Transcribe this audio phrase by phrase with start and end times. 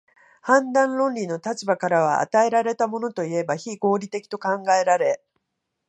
[0.41, 5.21] 判断論理の立場からは、与えられたものといえば非合理的と考えられ、